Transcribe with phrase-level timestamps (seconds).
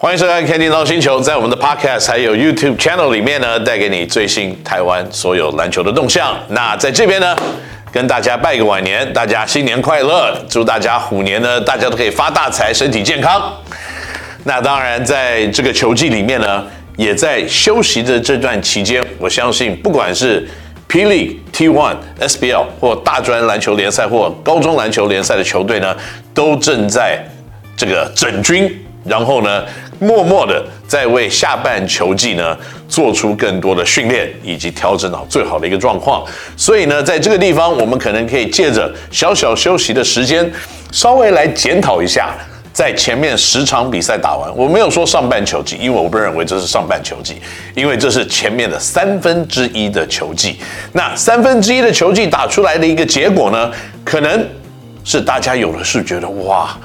[0.00, 6.38] 欢迎收看《Kenny NOW 星球》，在我们的 Podcast 还有 YouTube Channel 里面呢，带给你最新台湾所有篮球的动向。
[6.50, 7.36] 那在这边呢，
[7.90, 13.52] 跟大家拜个晚年，大家新年快乐，祝大家虎年呢，大家都可以发大财，身体健康。
[14.44, 16.64] 那当然，在这个球季里面呢，
[16.96, 20.48] 也在休息的这段期间，我相信不管是
[20.88, 25.96] 霹雳 T1、SBL 或大专篮球联赛或高中篮球联赛的球队呢，
[26.32, 27.20] 都正在
[27.76, 28.72] 这个整军，
[29.04, 29.64] 然后呢。
[29.98, 32.56] 默默的在为下半球季呢
[32.88, 36.24] 做出更多的训练，以及调整好最好的一个状况。
[36.56, 40.50] 所以呢，在这个地方，我们可能可以借着小小休息的时间，
[40.92, 42.34] 稍微来检讨一下，
[42.72, 47.40] 在前面十场比赛打完，我没有说上半球季，因为我不认为这是上半球季，
[47.74, 50.58] 因为这是前面的三分之一的球季。
[50.92, 53.70] 那三分之一的球季打出来的一个结果呢，
[54.04, 54.46] 可能
[55.04, 56.78] 是大家有的是觉得哇，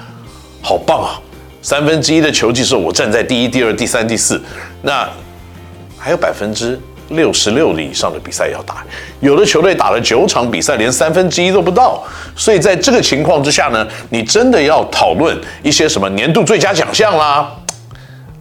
[0.62, 1.22] 好棒啊！
[1.64, 4.40] 三分之一的球技是，我站在第一、第二、第三、第四，
[4.82, 5.10] 那
[5.98, 8.84] 还有百分之六十六的以上的比赛要打。
[9.22, 12.04] 有的球队打了九场比赛，连三分之一都不到。
[12.36, 17.50] 所以在这个情况之下呢，你真的要讨论一些什么年度最佳奖项啦，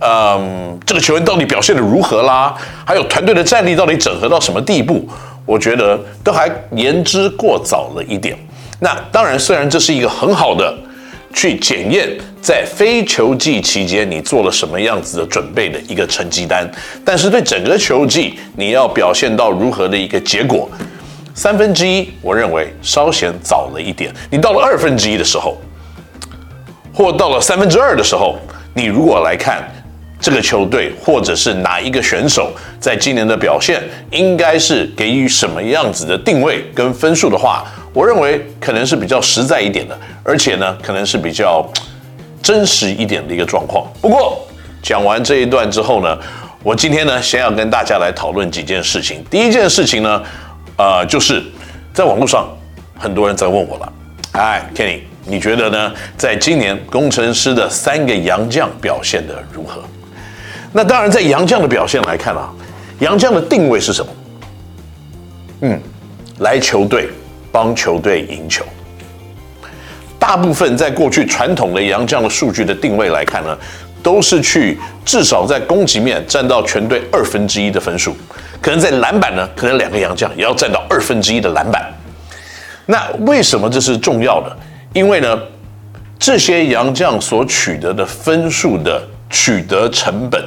[0.01, 2.53] 嗯，这个球员到底表现的如何啦，
[2.85, 5.09] 还有团队的战力到底整合到什么地步，
[5.47, 8.37] 我觉得都还言之过早了一点。
[8.81, 10.77] 那当然，虽然这是一个很好的。
[11.33, 12.09] 去检验
[12.41, 16.71] 在非球季期间你做了什么样子的准备的一个成绩单，
[17.05, 20.71] 但是对整个球季你要表现到如何的一个结果，
[21.35, 24.13] 三分之一我认为稍显早了一点。
[24.31, 25.57] 你到了二分之一的时候，
[26.93, 28.39] 或到了三分之二的时候，
[28.75, 29.63] 你如果来看
[30.21, 37.65] 这个球队或者是哪一个选手在今年的表现，应该是给予什么样子的定位跟分数的话。
[37.93, 41.71] 我认为可能是比较实在一点的，而且呢，可能是比较
[42.43, 43.87] 真实一点的一个状况。
[44.01, 44.41] 不过
[44.83, 46.19] 讲完这一段之后呢，
[46.63, 49.23] 我今天呢，先要跟大家来讨论几件事情。
[49.31, 50.23] 第一件事情呢，
[50.77, 51.43] 呃，就是
[51.93, 52.49] 在网络上
[52.99, 53.93] 很多人在问我了，
[54.33, 55.93] 哎，Kenny，你觉得呢？
[56.17, 59.83] 在今年工程师的三个洋将表现的如何？
[60.73, 62.51] 那当然，在洋将的表现来看啊，
[63.01, 64.13] 洋将的定位是什么？
[65.61, 65.81] 嗯，
[66.39, 67.11] 来球队。
[67.53, 68.65] 帮球队赢球，
[70.19, 73.57] 大部分在过去传统的洋将的数据的定位来看呢，
[74.03, 78.17] 都是去至少在攻击面占到全队二分之一的分数，
[78.61, 81.93] 可能在篮板呢，可能两个洋将也要占到二分之一的篮板。
[82.87, 84.57] 那为什么这是重要的？
[84.95, 85.39] 因为呢，
[86.19, 90.43] 这些洋将所取得的分数的取得成本，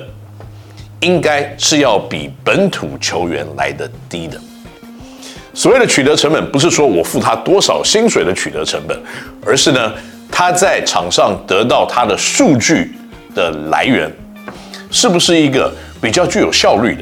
[1.01, 4.39] 应该是要比本土球员来得低的。
[5.55, 9.01] 所谓的取得成本，不是说我付他多少薪水的取得成本，
[9.45, 9.93] 而是呢，
[10.29, 12.93] 他在场上得到他的数据
[13.33, 14.11] 的来源，
[14.91, 17.01] 是不是一个比较具有效率的，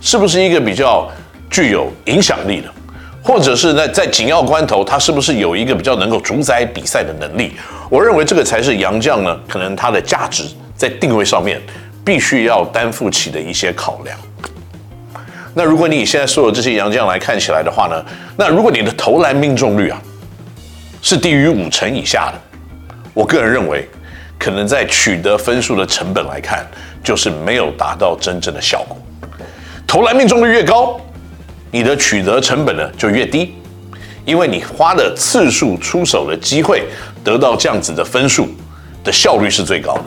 [0.00, 1.08] 是不是一个比较
[1.48, 2.68] 具有影响力的，
[3.22, 7.52] 或者是呢，在紧要关头，他是不是有一个比较能够主宰比赛的能力？
[7.88, 10.42] 我认为这个才是杨将呢，可能他的价值
[10.76, 11.62] 在定位上面
[12.04, 14.18] 必须要担负起的一些考量。
[15.54, 18.04] 那如果你以现在所有这些洋将来看起来的话呢，
[18.36, 20.02] 那如果你的投篮命中率啊
[21.00, 22.58] 是低于五成以下的，
[23.12, 23.88] 我个人认为，
[24.36, 26.66] 可能在取得分数的成本来看，
[27.04, 28.96] 就是没有达到真正的效果。
[29.86, 31.00] 投篮命中率越高，
[31.70, 33.54] 你的取得成本呢就越低，
[34.24, 36.82] 因为你花的次数出手的机会
[37.22, 38.48] 得到这样子的分数
[39.04, 40.04] 的效率是最高的。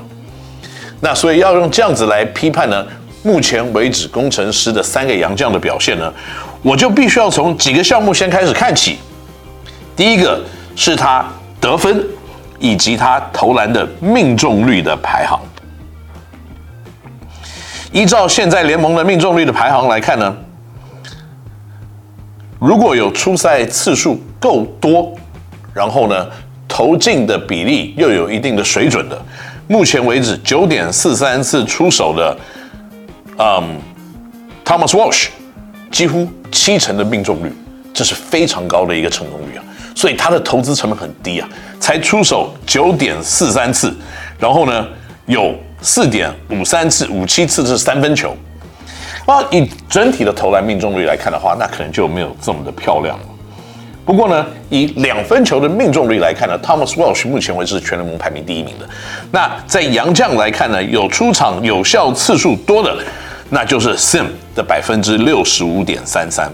[0.99, 2.85] 那所以要用这样子来批判呢？
[3.27, 6.13] 目前为止，工程师的三个洋将的表现呢，
[6.61, 8.97] 我就必须要从几个项目先开始看起。
[9.97, 10.41] 第一个
[10.77, 11.25] 是他
[11.59, 12.01] 得分
[12.57, 15.37] 以及他投篮的命中率的排行。
[17.91, 20.33] 依照现在联盟的命中率的排行来看呢，
[22.59, 25.13] 如果有出赛次数够多，
[25.73, 26.25] 然后呢
[26.65, 29.21] 投进的比例又有一定的水准的，
[29.67, 32.37] 目前为止九点四三次出手的。
[33.37, 33.79] 嗯、
[34.65, 35.27] ，Thomas Walsh
[35.91, 37.51] 几乎七成的命中率，
[37.93, 39.63] 这是非常高的一个成功率啊！
[39.95, 41.47] 所以他的投资成本很低啊，
[41.79, 43.95] 才出手九点四三次，
[44.39, 44.87] 然后呢
[45.25, 48.35] 有四点五三次、五七次是三分球。
[49.25, 53.25] 啊，以整体的投篮命中率来看的话，那可能就没有这么的漂亮了。
[54.07, 58.87] 不过呢，以两分球的命中率来看呢，Thomas Walsh 目前为止是全联盟排名第一名的。
[59.31, 62.97] 那在洋将来看呢，有出场有效次数多的。
[63.49, 64.25] 那就是 Sim
[64.55, 66.51] 的百分之六十五点三三。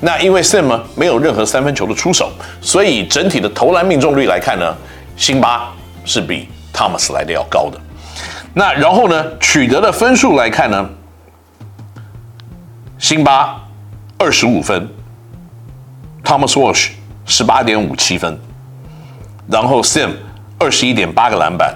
[0.00, 2.30] 那因为 Sim 呢没有任何三分球的出手，
[2.60, 4.74] 所以整体的投篮命中率来看呢，
[5.16, 5.72] 辛巴
[6.04, 7.78] 是比 Thomas 来的要高的。
[8.54, 10.88] 那然后呢，取得的分数来看呢，
[12.98, 13.62] 辛巴
[14.18, 14.88] 二十五分
[16.24, 16.88] ，Thomas Walsh
[17.26, 18.38] 十八点五七分，
[19.48, 20.10] 然后 Sim
[20.58, 21.74] 二十一点八个篮板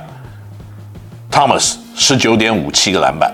[1.31, 3.33] ，Thomas 十九点五七个篮板。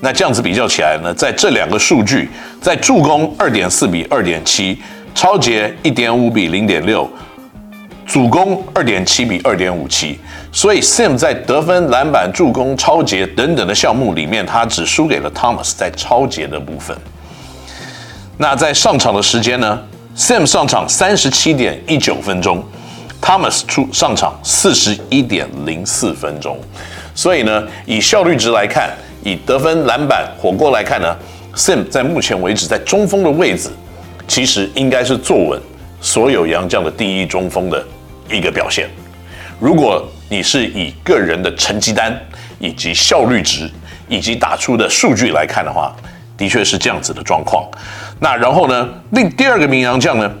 [0.00, 2.28] 那这样子比较起来呢，在这两个数据，
[2.60, 4.82] 在助攻二点四比二点七，
[5.14, 7.08] 抄截一点五比零点六，
[8.04, 10.18] 主攻二点七比二点五七，
[10.50, 16.96] 所以 Sim 在得分、篮板、助攻、抄截等等的项目里面，他只输给了 Thomas 在抄截的部分。
[18.38, 19.78] 那在上场的时间呢
[20.16, 22.64] ，Sim 上场三十七点一九分钟
[23.20, 26.58] ，Thomas 出上场四十一点零四分钟，
[27.14, 28.90] 所以呢，以效率值来看。
[29.24, 31.16] 以得分、篮板、火锅来看呢
[31.54, 33.70] ，Sim 在目前为止在中锋的位置，
[34.26, 35.62] 其实应该是坐稳
[36.00, 37.86] 所有洋将的第一中锋的
[38.28, 38.90] 一个表现。
[39.60, 42.12] 如果你是以个人的成绩单
[42.58, 43.70] 以及效率值
[44.08, 45.94] 以及打出的数据来看的话，
[46.36, 47.64] 的确是这样子的状况。
[48.22, 50.32] 那然后呢，另第二个名洋将呢？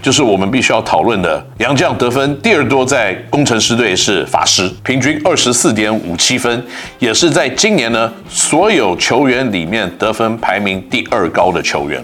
[0.00, 6.64] 就是我们必须要讨论的洋将得分第二多，在工程师队是法师，平均二十四点五七分，
[6.98, 12.02] 也是在今年呢所有球员里面得分排名第二高的球员。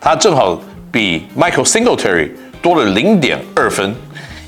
[0.00, 2.30] 他正好比 Michael Singletary
[2.60, 3.94] 多了零点二分，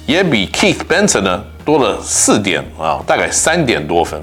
[0.06, 4.20] 也比 Keith Benson 呢多了四点啊，大概三点多分。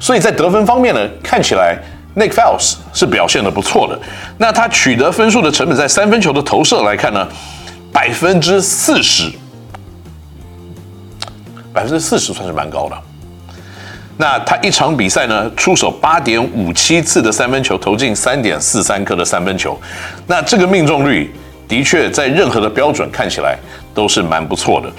[0.00, 1.78] 所以在得分方面呢，看起来
[2.14, 3.98] Nick Foles 是表现的不错的。
[4.38, 7.26] 那他取得分数的成本，在三分球的投射来看呢？
[7.92, 9.30] 百分之四十，
[11.72, 12.96] 百分之四十算是蛮高的。
[14.16, 19.78] 那他一场比赛呢，出手八点五七次的三分球，投进三点四三颗的三分球。
[20.26, 21.34] 那这个命中率
[21.66, 23.58] 的确在任何的标准看起来
[23.94, 24.90] 都是蛮不错的。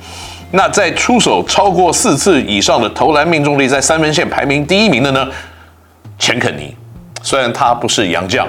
[0.52, 5.28] 那在出手超过四次以上的投篮命中率，在三分线排名第一名的呢，
[6.20, 6.76] 钱肯尼。
[7.34, 8.48] 虽然他不是洋将，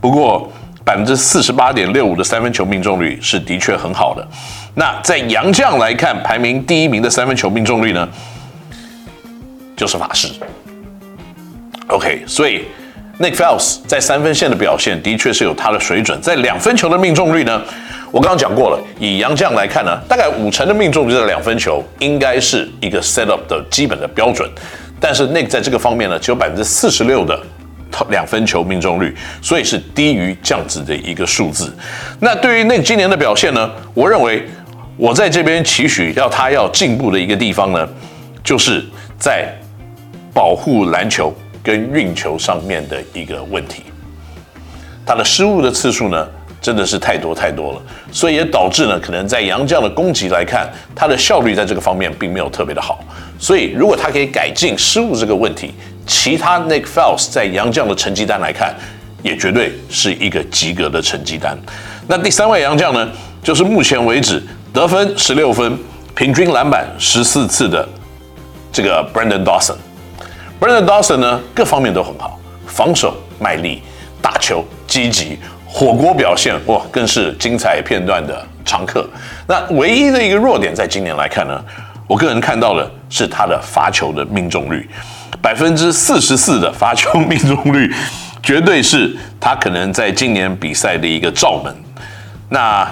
[0.00, 0.50] 不过。
[0.84, 4.26] 百分之四十八点六五的三分球命中率是的确很好的。
[4.74, 8.08] 那在洋将来看，排名第一名的三分球命中率呢，
[9.76, 10.28] 就是法师。
[11.88, 12.64] OK，所以
[13.20, 16.18] Nick Foles 在三分线的表现的确是有他的水准。
[16.22, 17.62] 在两分球的命中率呢，
[18.10, 24.50] 我刚刚讲过了，以洋将来看呢，大概五成的命中率的两分球应该是一个 set up 的基本的标准。
[24.98, 27.38] 但是 Nick 在这个方面呢，只有百分之四十六的。
[28.10, 31.74] 两分球命中率，所以是低于这样子的一个数字。
[32.20, 33.70] 那对于那今年的表现呢？
[33.94, 34.44] 我认为
[34.96, 37.88] 我在这边期许要他要进步的一个地方呢，
[38.44, 38.84] 就是
[39.18, 39.48] 在
[40.32, 43.82] 保护篮球跟运球上面的一个问题。
[45.04, 46.28] 他的失误的次数呢，
[46.60, 47.82] 真的是太多太多了，
[48.12, 53.02] 所以也导致呢，可能在洋将的攻击来看，他的效率在这个方面并没有特别的好。
[53.38, 55.72] 所以如果他可以改进失误这个问题，
[56.08, 58.74] 其他 Nick Foles 在洋将的成绩单来看，
[59.22, 61.56] 也绝对是一个及格的成绩单。
[62.08, 63.08] 那第三位洋将呢，
[63.42, 65.78] 就是目前为止得分十六分、
[66.16, 67.86] 平均篮板十四次的
[68.72, 69.76] 这个 Brandon Dawson。
[70.58, 73.82] Brandon Dawson 呢，各方面都很好，防守卖力，
[74.22, 79.06] 打球积极，火锅表现哇，更是精彩片段的常客。
[79.46, 81.62] 那唯一的一个弱点，在今年来看呢，
[82.08, 84.88] 我个人看到的是他的罚球的命中率。
[85.40, 87.94] 百分之四十四的罚球命中率，
[88.42, 91.72] 绝对是他可能在今年比赛的一个罩门。
[92.48, 92.84] 那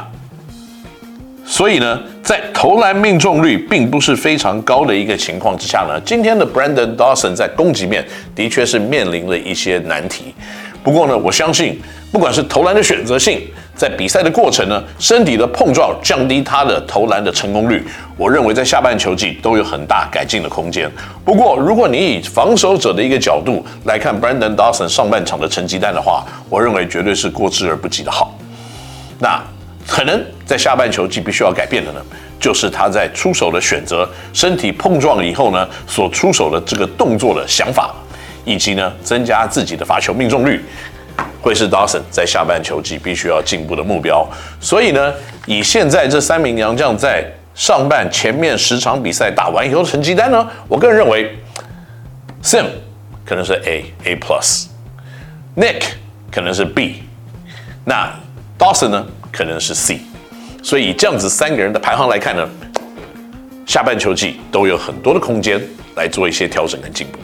[1.44, 10.34] 所以呢，在投篮命中率并不是非常高的一个情况之下呢，今天的 Brandon Dawson 在攻击面的确是面临了一些难题。
[10.86, 11.76] 不过呢，我相信
[12.12, 13.42] 不管是投篮的选择性，
[13.74, 17.84] 在比赛的过程呢，身体的碰撞降低他的投篮的成功率，
[18.16, 20.88] 我认为在下半球季都有很大改进的空间。
[21.24, 28.38] 不过，如果你以防守者的一个角度来看 Brandon Dawson 上半场的成绩单的话，我认为绝对是过之而不及的好。
[29.18, 29.42] 那
[29.88, 32.00] 可能在下半球季必须要改变的呢，
[32.38, 37.92] 就是他在出手的选择，身体碰撞以后呢，所出手的这个动作的想法。
[38.46, 40.64] 以及呢，增加自己的罚球命中率，
[41.42, 44.26] 会是 Dawson 在下半球季必须要进步的目标。
[44.60, 45.12] 所以呢，
[45.46, 51.36] 以现在这三名洋将在上半前面十场比赛打完以后的成绩单呢，我个人认为
[52.42, 52.66] ，Sim
[53.24, 55.82] 可能是 A A Plus，Nick
[56.30, 57.02] 可能是 B，
[57.84, 58.14] 那
[58.56, 60.00] Dawson 呢可能是 C。
[60.62, 62.48] 所以以这样子三个人的排行来看呢，
[63.66, 65.60] 下半球季都有很多的空间
[65.96, 67.18] 来做一些调整跟进步。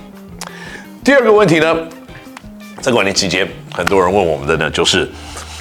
[1.05, 1.77] 第二个问题呢，
[2.81, 5.11] 在管理期间，很多人问我们的呢，就是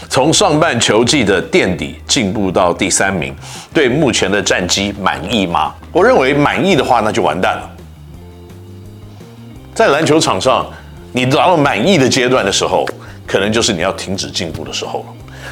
[0.08, 3.36] 从上半球季的垫底进步到第三名，
[3.74, 5.74] 对目前的战绩满意吗？
[5.92, 7.68] 我认为满意的话，那就完蛋了。
[9.74, 10.64] 在篮球场上，
[11.12, 12.86] 你达到满意的阶段的时候，
[13.26, 15.06] 可能就是你要停止进步的时候了。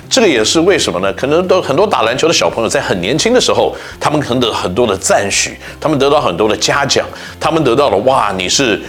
[0.08, 1.12] 这个也是为什么呢？
[1.14, 7.08] 可能都很多打篮球的小朋友在很年轻的时候，他们可能得很多的赞许，他们得到很多的嘉奖，
[7.40, 8.80] 他们得到了哇，你是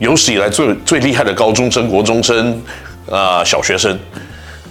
[0.00, 2.58] 有史以来最最厉害的高中生、国中生，
[3.06, 3.96] 呃，小学生。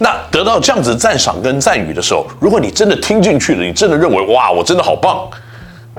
[0.00, 5.28] 那得到这样子赞赏跟赞誉的时候，如果你真的听进去了，你真的认为哇，我真的好棒，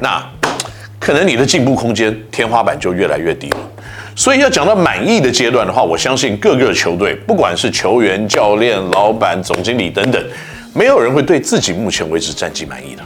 [0.02, 0.22] 那
[1.00, 3.58] 可能你的进步空间天花板就越来越低了。
[4.18, 10.22] 所以要讲到满意的阶段的话，我相信各个球队，不管是球员、教练、老板、总经理等等，
[10.74, 13.04] 没有人会对自己目前为止战绩满意的。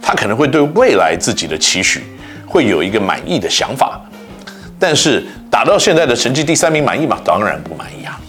[0.00, 2.04] 他可能会对未来自己的期许
[2.46, 4.00] 会有一个满意的想法，
[4.78, 7.18] 但是打到现在的成绩第三名满意吗？
[7.24, 8.20] 当然不满意啊，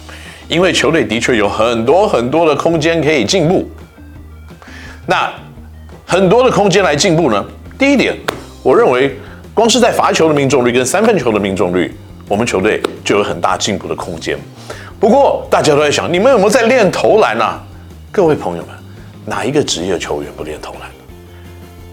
[0.47, 3.69] 因为球队的确有很多很多的空间可以进步。
[5.05, 5.31] 那
[6.05, 7.45] 很多的空间来进步呢？
[7.77, 8.15] 第一点，
[8.63, 9.17] 我认为
[9.53, 11.95] 光是在罚球的命中率跟三分球的命中率。
[12.29, 14.37] 我们球队就有很大进步的空间。
[14.99, 17.63] 不过大家都在想，你们有没有在练投篮啊？
[18.11, 18.75] 各位朋友们，
[19.25, 20.81] 哪一个职业球员不练投篮？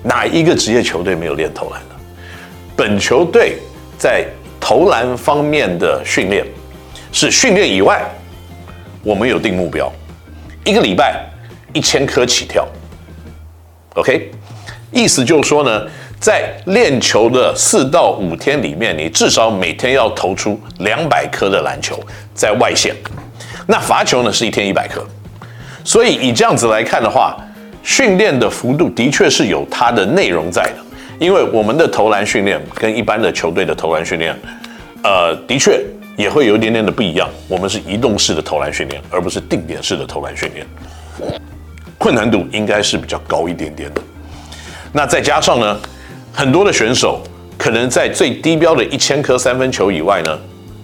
[0.03, 1.95] 哪一个职业球队没有练投篮的？
[2.75, 3.59] 本球队
[3.97, 4.27] 在
[4.67, 6.43] 投篮方面的训练
[7.13, 8.03] 是训练以外，
[9.03, 9.93] 我们有定目标，
[10.65, 11.23] 一个礼拜
[11.75, 12.67] 一千颗起跳。
[13.95, 14.31] OK，
[14.91, 15.87] 意思就是说呢。
[16.21, 22.03] 在练球的四到五天里面，你至少每天要投出两百颗的篮球
[22.33, 22.95] 在外线。
[23.67, 25.07] 那罚球呢是一天一百颗，
[25.85, 27.37] 所以以这样子来看的话，
[27.83, 30.77] 训练的幅度的确是有它的内容在的。
[31.19, 34.37] 因为我们的投篮训练跟一般的球队的投篮训练，
[35.03, 35.81] 呃，的确
[36.17, 37.29] 也会有一点点的不一样。
[37.49, 40.67] 我们是移动式的投篮训练，而不是定点式的投篮训练，
[41.99, 44.03] 困难度应该是比较高一点点的。
[44.93, 45.81] 那再加上呢，
[46.33, 47.23] 很多的选手
[47.57, 50.39] 可能在最低标的一千颗三分球以外呢，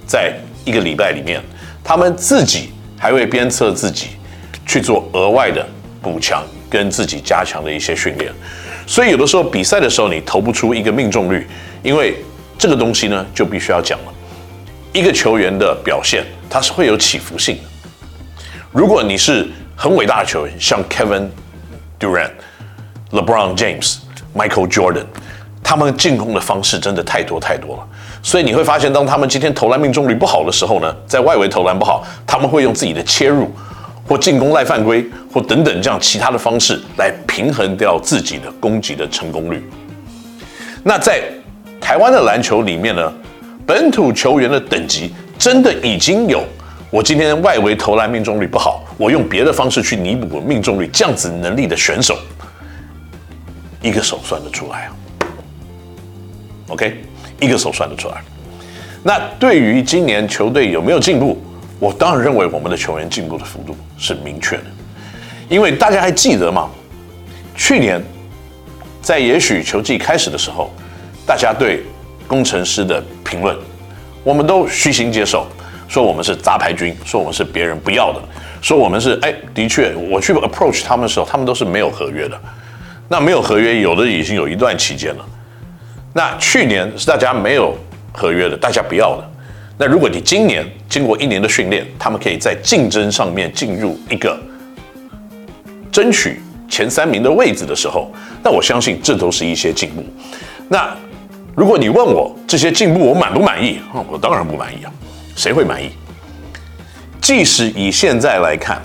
[0.07, 0.33] 在
[0.65, 1.41] 一个礼拜里面，
[1.83, 4.09] 他们自己还会鞭策自己
[4.65, 5.67] 去做额外的
[6.01, 8.33] 补强跟自己加强的一些训练。
[8.91, 11.47] 所以有的时候比赛的时候你投不出一个命中率，
[11.81, 12.17] 因为
[12.59, 14.13] 这个东西呢就必须要讲了。
[14.93, 17.63] 一个球员的表现它是会有起伏性的。
[18.73, 21.29] 如果你是很伟大的球员，像 Kevin
[22.01, 22.33] Durant、
[23.13, 23.99] LeBron James、
[24.35, 25.07] Michael Jordan。
[25.63, 27.87] 他们进攻的方式真的太多太多了，
[28.25, 33.49] 所以你会发现，当他们今天投篮命中率不好的时候呢，在外围投篮不好，他们会用自己的切入，
[34.11, 39.63] 或进攻赖犯规，或等等这样其他的方式来平衡掉自己的攻击的成功率。
[40.83, 41.23] 那在
[41.81, 43.13] 台湾的篮球里面呢，
[43.65, 46.43] 本土球员的等级真的已经有，
[46.91, 52.19] 我今天外围投篮命中率不好，我用别的方式去弥补我命中率这样子能力的选手，
[53.81, 54.97] 一个手算得出来啊。
[56.67, 57.01] OK，
[57.39, 58.21] 一个手算得出来。
[59.05, 61.41] 那对于今年球队有没有进步，
[61.81, 64.65] 我当然认为我们的球员进步的幅度是明确的。
[65.49, 66.71] 因为大家还记得吗？
[67.57, 68.01] 去年
[69.03, 70.71] 在也许球季开始的时候，
[71.27, 71.83] 大家对
[72.29, 73.57] 工程师的评论，
[74.23, 75.47] 我们都虚心接受，
[75.89, 78.21] 说我们是杂牌军，说我们是别人不要的，
[78.63, 82.41] 说我们是哎，的确，我去 approach 他们的时候，他们都是没有合约的。
[83.09, 85.27] 那没有合约，有的已经有一段期间了。
[86.13, 87.77] 那去年是大家没有
[88.13, 89.30] 合约的，大家不要的。
[89.81, 94.39] 那如果你今年经过一年的训练，他们可以在竞争上面进入一个
[95.91, 100.05] 争取前三名的位置的时候，那我相信这都是一些进步。
[100.69, 100.95] 那
[101.57, 103.79] 如果你问我这些进步我满不满意？
[104.07, 104.93] 我当然不满意啊，
[105.35, 105.89] 谁会满意？
[107.23, 108.83] 即使以现在来看，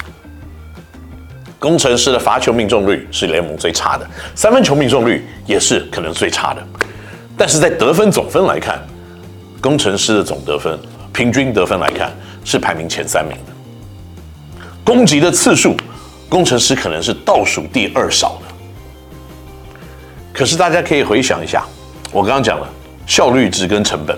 [1.60, 6.66] 工程师的罚球命中率是联盟最差的，三分球命中率也是可能最差的。
[7.36, 8.80] 但是在得分总分来看，
[9.66, 10.78] 工程师的总得分
[11.12, 13.52] 平均得分来看是排名前三名的。
[14.84, 15.76] 攻击的次数，
[16.30, 18.54] 工程师可能是倒数第二少的。
[20.32, 21.66] 可是大家可以回想一下，
[22.12, 22.70] 我刚刚讲了
[23.08, 24.16] 效率值跟成本。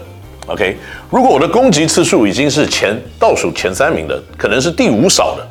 [0.48, 0.76] OK，
[1.10, 5.48] 如果我的攻击次数已经是前倒数前三名的，可能是第五少的，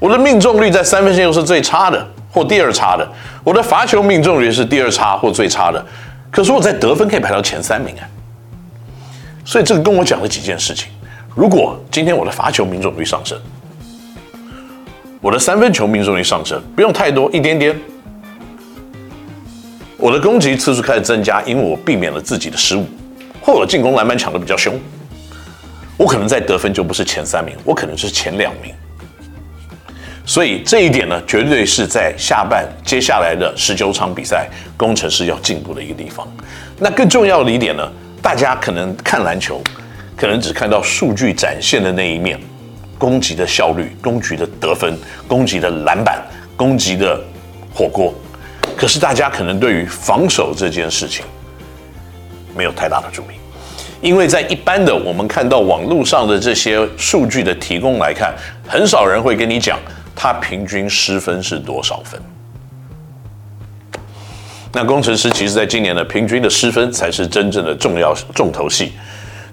[0.00, 3.08] 我的命中率在三分线又是最差的或第二差的，
[3.44, 5.86] 我的罚球命中率是第二差或最差的。
[6.32, 8.02] 可是我在得分可以排到前三名啊，
[9.50, 10.86] 所以这个跟我讲了几件事情。
[11.34, 13.36] 如果今天我的罚球命中率上升，
[15.20, 17.76] 我的三分球命中率上升，不用太多，一点点。
[19.96, 22.86] 我的攻击次数开始增加，因为我避免了自己的失误，
[23.40, 24.78] 或者进攻篮板抢得比较凶，
[25.96, 28.72] 我可能在得分就不是前三名，我可能是前两名。
[30.24, 36.24] 所以这一点呢，绝对是在下半接下来的十九场比赛，工程师要进步的一个地方。
[36.78, 37.90] 那更重要的一点呢，
[38.22, 39.62] 大家可能看篮球，
[40.16, 42.38] 可能只看到数据展现的那一面，
[42.98, 44.96] 攻击的效率、攻击的得分、
[45.26, 46.22] 攻击的篮板、
[46.56, 47.18] 攻击的
[47.72, 48.14] 火锅。
[48.76, 51.24] 可是大家可能对于防守这件事情
[52.54, 53.34] 没有太大的注意，
[54.00, 58.34] 因为在一般的我们看到网络上的这些数据的提供来看，
[58.68, 59.78] 很少人会跟你讲
[60.14, 62.20] 他平均失分是多少分。
[64.72, 68.92] 那工程师其实在今年的平均的失分才是真正的重要重头戏，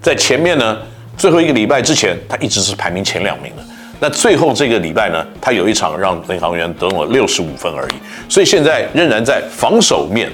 [0.00, 0.78] 在前面呢，
[1.16, 3.62] 最后一个礼拜之前，他一直是排名前两名的。
[4.00, 7.94] 那最后这个礼拜呢，他有一场让领航员得了六十五分而已，
[8.28, 10.30] 所以现在仍然在防守面，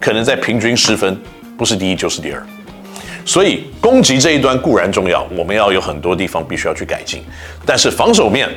[0.00, 1.16] 可能在平均失分
[1.56, 2.42] 不是第一就是第二。
[3.24, 7.22] 所以攻击这一端固然重要，我们要有很多地方必须要去改进，
[7.64, 8.48] 但是防守面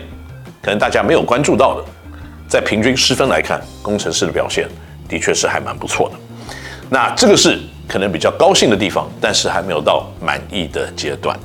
[0.60, 1.86] 可能大家没有关注到的，
[2.48, 4.68] 在平均失分来看，工程师的表现。
[5.08, 6.16] 的确是还蛮不错的，
[6.90, 11.38] 那这个是可能比较高兴的地方，但是还没有到满意的阶段。